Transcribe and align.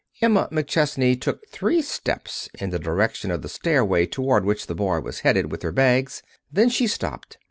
Emma 0.19 0.49
McChesney 0.51 1.21
took 1.21 1.47
three 1.47 1.79
steps 1.79 2.49
in 2.57 2.71
the 2.71 2.79
direction 2.79 3.29
of 3.29 3.43
the 3.43 3.47
stairway 3.47 4.07
toward 4.07 4.43
which 4.45 4.65
the 4.65 4.73
boy 4.73 4.99
was 4.99 5.19
headed 5.19 5.51
with 5.51 5.61
her 5.61 5.71
bags. 5.71 6.23
Then 6.51 6.69
she 6.69 6.87
stopped. 6.87 7.37